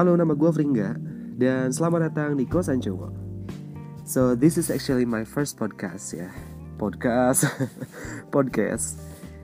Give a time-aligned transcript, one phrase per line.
[0.00, 0.96] Halo, nama gue Fringga
[1.36, 3.12] dan selamat datang di Kosan Cowok.
[4.08, 6.32] So, this is actually my first podcast ya.
[6.80, 7.44] Podcast,
[8.32, 8.96] podcast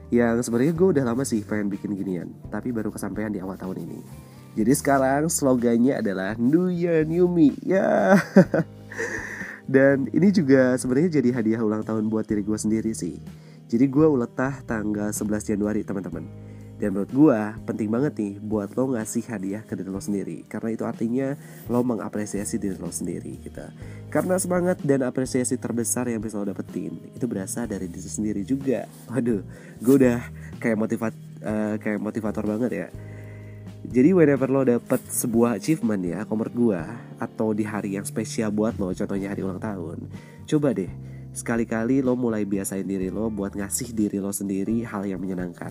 [0.09, 3.85] yang sebenarnya gue udah lama sih pengen bikin ginian, tapi baru kesampaian di awal tahun
[3.85, 4.01] ini.
[4.57, 8.17] Jadi sekarang slogannya adalah New Year New Me ya.
[9.77, 13.21] Dan ini juga sebenarnya jadi hadiah ulang tahun buat diri gue sendiri sih.
[13.69, 16.46] Jadi gue uletah tanggal 11 Januari teman-teman.
[16.77, 20.45] Dan menurut gue penting banget nih buat lo ngasih hadiah ke diri lo sendiri.
[20.45, 21.33] Karena itu artinya
[21.67, 23.65] lo mengapresiasi diri lo sendiri gitu.
[24.13, 28.85] Karena semangat dan apresiasi terbesar yang bisa lo dapetin Itu berasal dari diri sendiri juga.
[29.09, 29.41] Waduh,
[29.81, 30.21] gue udah
[30.61, 32.87] kayak motivat uh, kayak motivator banget ya.
[33.87, 36.81] Jadi whenever lo dapet sebuah achievement ya, menurut gue
[37.23, 40.11] atau di hari yang spesial buat lo, contohnya hari ulang tahun,
[40.43, 40.91] coba deh
[41.37, 45.69] sekali-kali lo mulai biasain diri lo buat ngasih diri lo sendiri hal yang menyenangkan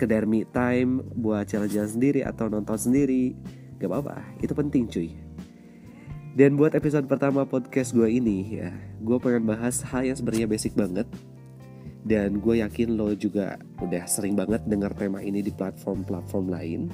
[0.00, 3.36] sekedar me time buat jalan-jalan sendiri atau nonton sendiri.
[3.76, 5.12] Gak apa-apa itu penting cuy.
[6.32, 8.72] Dan buat episode pertama podcast gue ini ya
[9.04, 11.04] gue pengen bahas hal yang sebenarnya basic banget.
[12.00, 16.88] Dan gue yakin lo juga udah sering banget dengar tema ini di platform-platform lain.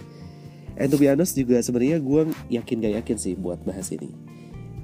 [0.74, 4.10] And to be honest juga sebenarnya gue yakin gak yakin sih buat bahas ini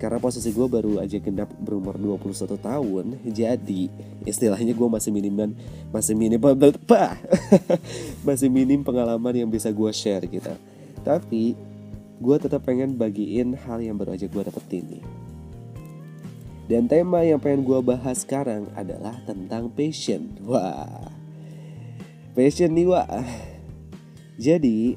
[0.03, 3.86] karena posisi gue baru aja genap berumur 21 tahun jadi
[4.27, 5.55] istilahnya gue masih minim dan
[5.94, 6.42] masih minim
[8.27, 10.50] masih minim pengalaman yang bisa gue share gitu.
[11.06, 11.55] Tapi
[12.19, 15.05] gue tetap pengen bagiin hal yang baru aja gue dapetin nih.
[16.66, 20.34] Dan tema yang pengen gue bahas sekarang adalah tentang passion.
[20.42, 21.22] Wah
[22.33, 23.06] passion nih wah.
[24.41, 24.97] Jadi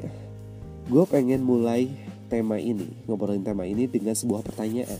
[0.90, 1.92] gue pengen mulai
[2.36, 5.00] tema ini, ngobrolin tema ini dengan sebuah pertanyaan.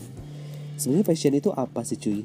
[0.80, 2.24] Sebenarnya passion itu apa sih cuy?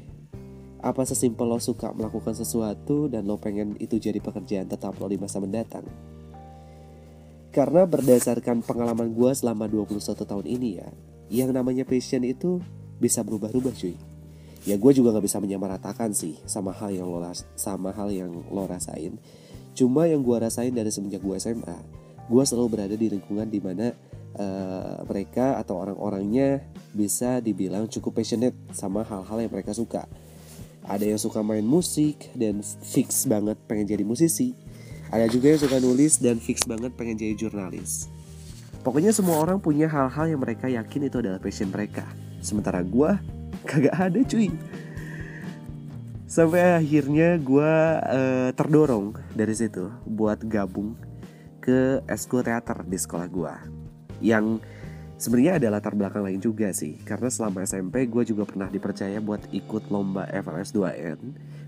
[0.79, 5.19] Apa sesimpel lo suka melakukan sesuatu dan lo pengen itu jadi pekerjaan tetap lo di
[5.19, 5.83] masa mendatang?
[7.51, 10.89] Karena berdasarkan pengalaman gue selama 21 tahun ini ya,
[11.27, 12.63] yang namanya passion itu
[12.95, 13.99] bisa berubah-ubah cuy.
[14.63, 17.19] Ya gue juga gak bisa menyamaratakan sih sama hal yang lo
[17.59, 19.19] sama hal yang lo rasain.
[19.75, 21.77] Cuma yang gue rasain dari semenjak gue SMA,
[22.31, 23.91] gue selalu berada di lingkungan di mana
[24.37, 30.07] uh, mereka atau orang-orangnya bisa dibilang cukup passionate sama hal-hal yang mereka suka.
[30.87, 34.57] Ada yang suka main musik dan fix banget pengen jadi musisi.
[35.11, 38.07] Ada juga yang suka nulis dan fix banget pengen jadi jurnalis.
[38.81, 42.07] Pokoknya semua orang punya hal-hal yang mereka yakin itu adalah passion mereka.
[42.41, 43.11] Sementara gue
[43.69, 44.49] kagak ada cuy.
[46.25, 47.73] Sampai akhirnya gue
[48.07, 50.95] uh, terdorong dari situ buat gabung
[51.61, 53.80] ke eskul teater di sekolah gue
[54.21, 54.61] yang
[55.19, 56.97] sebenarnya ada latar belakang lain juga sih.
[57.03, 61.19] Karena selama SMP gue juga pernah dipercaya buat ikut lomba FLS 2N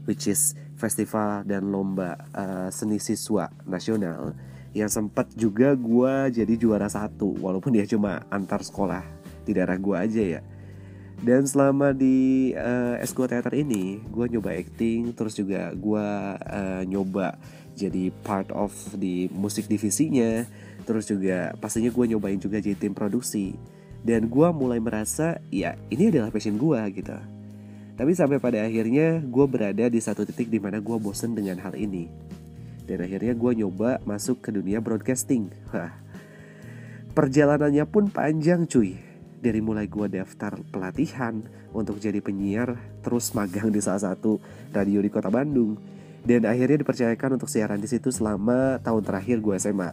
[0.08, 4.36] which is festival dan lomba uh, seni siswa nasional
[4.74, 9.06] yang sempat juga gue jadi juara satu walaupun dia cuma antar sekolah
[9.46, 10.42] di daerah gue aja ya
[11.22, 17.38] dan selama di uh, Esko Teater ini gue nyoba acting terus juga gue uh, nyoba
[17.74, 20.46] jadi part of di musik divisinya
[20.84, 23.56] terus juga pastinya gue nyobain juga jadi tim produksi.
[24.03, 27.16] Dan gue mulai merasa ya ini adalah passion gue gitu.
[27.95, 31.72] Tapi sampai pada akhirnya gue berada di satu titik di mana gue bosen dengan hal
[31.80, 32.12] ini.
[32.84, 35.47] Dan akhirnya gue nyoba masuk ke dunia broadcasting.
[35.72, 35.95] Wah,
[37.16, 39.12] perjalanannya pun panjang cuy
[39.44, 41.44] dari mulai gue daftar pelatihan
[41.76, 44.40] untuk jadi penyiar terus magang di salah satu
[44.72, 45.76] radio di kota Bandung.
[46.24, 49.92] Dan akhirnya dipercayakan untuk siaran di situ selama tahun terakhir gue SMA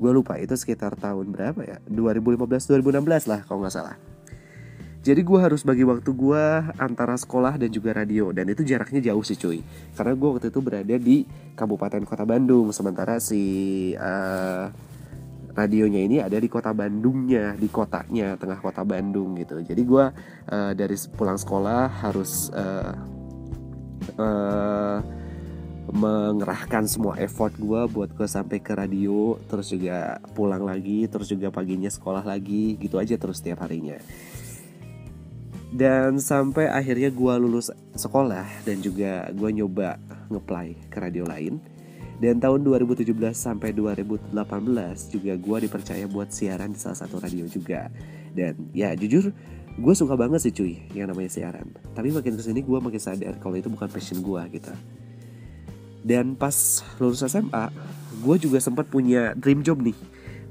[0.00, 1.76] gue lupa itu sekitar tahun berapa ya?
[1.84, 3.96] 2015 2016 lah kalau nggak salah.
[5.00, 6.44] Jadi gue harus bagi waktu gue
[6.76, 9.60] antara sekolah dan juga radio dan itu jaraknya jauh sih cuy.
[9.96, 11.24] Karena gue waktu itu berada di
[11.56, 14.68] Kabupaten Kota Bandung sementara si uh,
[15.60, 19.60] radionya ini ada di kota Bandungnya di kotanya tengah kota Bandung gitu.
[19.60, 20.04] Jadi gue
[20.48, 22.92] uh, dari pulang sekolah harus uh,
[24.16, 24.98] uh,
[25.90, 31.50] mengerahkan semua effort gue buat gue sampai ke radio terus juga pulang lagi terus juga
[31.50, 33.98] paginya sekolah lagi gitu aja terus setiap harinya.
[35.70, 41.62] Dan sampai akhirnya gue lulus sekolah dan juga gue nyoba ngeplay ke radio lain
[42.20, 44.36] dan tahun 2017 sampai 2018
[45.08, 47.88] juga gue dipercaya buat siaran di salah satu radio juga
[48.36, 49.32] dan ya jujur
[49.80, 53.40] gue suka banget sih cuy yang namanya siaran tapi makin ke sini gue makin sadar
[53.40, 54.72] kalau itu bukan passion gue gitu
[56.00, 57.68] dan pas lulus SMA,
[58.24, 59.96] gue juga sempat punya dream job nih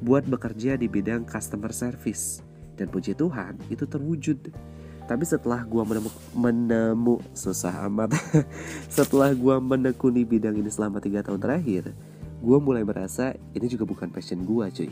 [0.06, 2.46] buat bekerja di bidang customer service.
[2.78, 4.40] Dan puji Tuhan itu terwujud.
[5.10, 8.14] Tapi setelah gue menemu, menemu susah amat.
[8.94, 11.90] setelah gue menekuni bidang ini selama tiga tahun terakhir,
[12.46, 14.92] gue mulai merasa ini juga bukan passion gue cuy.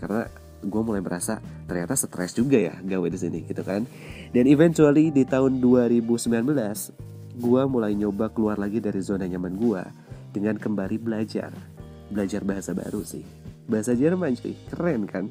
[0.00, 0.24] Karena
[0.64, 3.84] gue mulai merasa ternyata stres juga ya gawe di sini gitu kan?
[4.32, 6.08] Dan eventually di tahun 2019
[7.36, 9.82] gue mulai nyoba keluar lagi dari zona nyaman gue
[10.32, 11.52] dengan kembali belajar.
[12.08, 13.28] Belajar bahasa baru sih.
[13.68, 14.56] Bahasa Jerman cuy.
[14.72, 15.28] Keren kan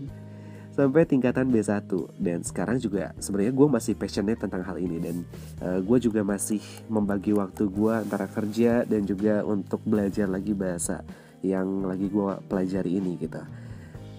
[0.77, 1.89] sampai tingkatan B1
[2.21, 5.01] dan sekarang juga sebenarnya gue masih passionate tentang hal ini.
[5.01, 5.25] Dan
[5.65, 11.01] uh, gue juga masih membagi waktu gue antara kerja dan juga untuk belajar lagi bahasa
[11.41, 13.41] yang lagi gue pelajari ini gitu.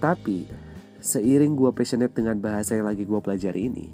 [0.03, 0.51] Tapi
[0.99, 3.87] seiring gue passionate dengan bahasa yang lagi gue pelajari ini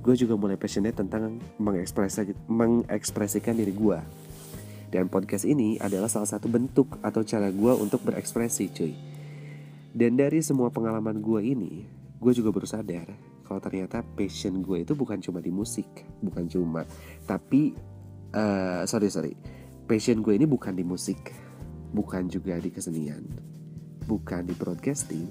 [0.00, 4.00] gue juga mulai passionate tentang mengekspresi, mengekspresikan diri gue
[4.90, 8.92] dan podcast ini adalah salah satu bentuk atau cara gue untuk berekspresi cuy.
[9.94, 13.08] Dan dari semua pengalaman gue ini gue juga baru sadar
[13.48, 15.88] kalau ternyata passion gue itu bukan cuma di musik
[16.20, 16.84] bukan cuma
[17.24, 17.72] tapi
[18.36, 19.34] uh, sorry sorry.
[19.90, 21.34] Passion gue ini bukan di musik
[21.90, 23.26] bukan juga di kesenian
[24.06, 25.26] bukan di broadcasting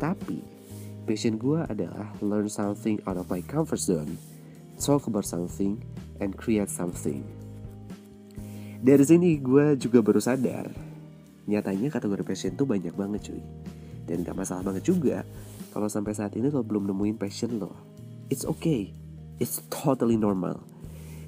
[0.00, 0.42] tapi
[1.06, 4.18] passion gue adalah learn something out of my comfort zone
[4.80, 5.76] talk about something
[6.24, 7.20] and create something.
[8.80, 10.72] Dari sini gue juga baru sadar
[11.44, 13.42] nyatanya kategori passion tuh banyak banget cuy.
[14.08, 15.22] Dan gak masalah banget juga
[15.70, 17.72] kalau sampai saat ini lo belum nemuin passion lo.
[18.26, 18.90] It's okay.
[19.38, 20.62] It's totally normal.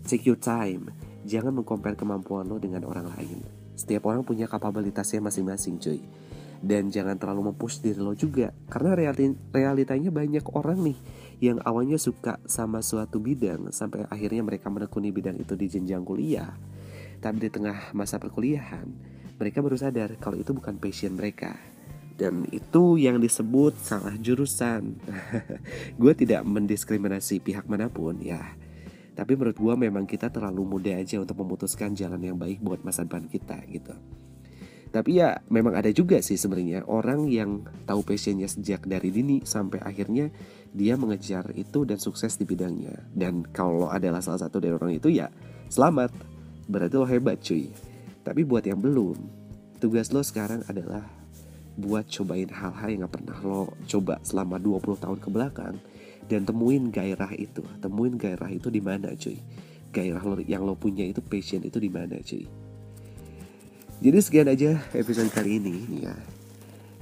[0.02, 0.90] Take your time.
[1.22, 3.42] Jangan mengcompare kemampuan lo dengan orang lain.
[3.78, 6.02] Setiap orang punya kapabilitasnya masing-masing cuy.
[6.62, 8.54] Dan jangan terlalu mempush diri lo juga.
[8.70, 8.94] Karena
[9.50, 10.98] realitanya banyak orang nih
[11.42, 16.54] yang awalnya suka sama suatu bidang sampai akhirnya mereka menekuni bidang itu di jenjang kuliah.
[17.18, 18.86] Tapi di tengah masa perkuliahan,
[19.42, 21.71] mereka baru sadar kalau itu bukan passion mereka
[22.16, 24.96] dan itu yang disebut salah jurusan.
[26.00, 28.40] gue tidak mendiskriminasi pihak mana pun ya.
[29.12, 33.04] Tapi menurut gue memang kita terlalu muda aja untuk memutuskan jalan yang baik buat masa
[33.04, 33.92] depan kita gitu.
[34.92, 39.80] Tapi ya memang ada juga sih sebenarnya orang yang tahu passionnya sejak dari dini sampai
[39.80, 40.28] akhirnya
[40.72, 43.08] dia mengejar itu dan sukses di bidangnya.
[43.08, 45.32] Dan kalau adalah salah satu dari orang itu ya
[45.72, 46.12] selamat,
[46.68, 47.72] berarti lo hebat cuy.
[48.20, 49.16] Tapi buat yang belum,
[49.80, 51.21] tugas lo sekarang adalah
[51.76, 55.76] buat cobain hal-hal yang gak pernah lo coba selama 20 tahun ke belakang.
[56.28, 57.64] Dan temuin gairah itu.
[57.82, 59.36] Temuin gairah itu di mana cuy.
[59.92, 62.46] Gairah lo yang lo punya itu passion itu di mana cuy.
[64.02, 66.14] Jadi sekian aja episode kali ini ya.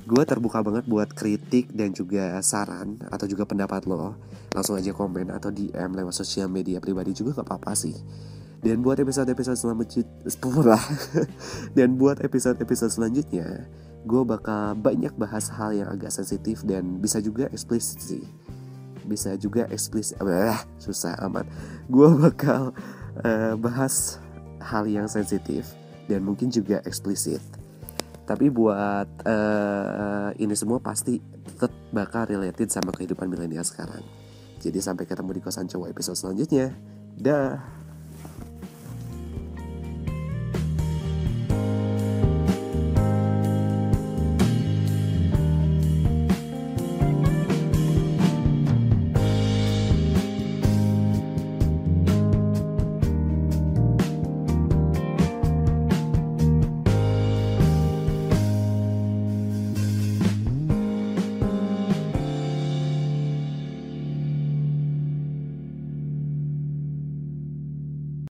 [0.05, 4.19] Gue terbuka banget buat kritik dan juga saran atau juga pendapat lo.
[4.51, 7.95] Langsung aja komen atau DM lewat sosial media pribadi juga gak apa-apa sih.
[8.61, 10.77] Dan buat episode-episode selanjutnya
[11.77, 13.65] dan buat episode-episode selanjutnya
[14.05, 18.25] gue bakal banyak bahas hal yang agak sensitif dan bisa juga eksplisit sih.
[19.05, 21.45] Bisa juga eksplisit eh, susah amat.
[21.91, 22.73] Gue bakal
[23.25, 24.17] uh, bahas
[24.61, 25.69] hal yang sensitif
[26.09, 27.43] dan mungkin juga eksplisit.
[28.25, 34.01] Tapi buat uh, ini semua pasti tetap bakal related sama kehidupan milenial sekarang.
[34.61, 36.73] Jadi sampai ketemu di kosan cowok episode selanjutnya.
[37.19, 37.59] Dah